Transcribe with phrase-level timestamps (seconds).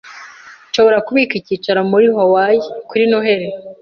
[0.69, 3.47] Nshobora kubika icyicaro muri Hawaii kuri Noheri?